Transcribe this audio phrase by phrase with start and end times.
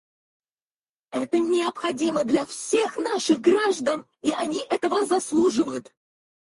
[1.11, 5.93] Это необходимо для всех наших граждан, и они этого заслуживают.